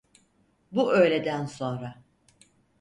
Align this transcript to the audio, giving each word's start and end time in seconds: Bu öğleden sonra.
Bu 0.71 0.91
öğleden 0.93 1.45
sonra. 1.45 2.03